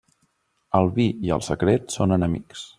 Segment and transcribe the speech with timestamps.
[0.79, 2.69] El vi i el secret són enemics.